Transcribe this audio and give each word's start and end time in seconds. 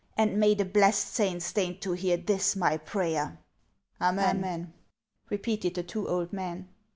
And 0.17 0.39
may 0.39 0.55
the 0.55 0.65
blessed 0.65 1.13
saints 1.13 1.53
deign 1.53 1.79
to 1.81 1.91
hear 1.91 2.17
this, 2.17 2.55
my 2.55 2.75
prayer!"" 2.77 3.37
Amen!" 4.01 4.73
repeated 5.29 5.75
the 5.75 5.83
two 5.83 6.07
old 6.09 6.33
men. 6.33 6.67